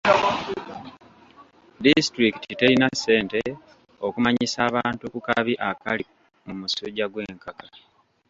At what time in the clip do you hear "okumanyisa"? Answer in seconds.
4.05-4.59